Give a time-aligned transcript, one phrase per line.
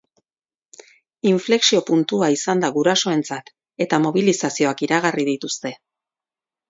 [1.31, 3.53] Inflexio puntua izan da gurasoentzat,
[3.87, 5.75] eta mobilizazioak iragarri dituzte.